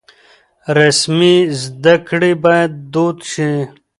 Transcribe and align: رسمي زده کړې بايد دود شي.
رسمي 0.77 1.35
زده 1.61 1.95
کړې 2.07 2.31
بايد 2.43 2.71
دود 2.93 3.17
شي. 3.31 3.53